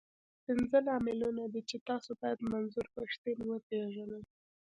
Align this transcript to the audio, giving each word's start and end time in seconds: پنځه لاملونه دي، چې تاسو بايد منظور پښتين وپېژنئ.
پنځه 0.45 0.77
لاملونه 0.87 1.43
دي، 1.53 1.61
چې 1.69 1.77
تاسو 1.89 2.09
بايد 2.21 2.39
منظور 2.51 2.87
پښتين 2.97 3.37
وپېژنئ. 3.45 4.23